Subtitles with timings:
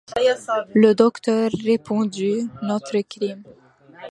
[0.73, 3.43] Le docteur répondit:— Notre crime.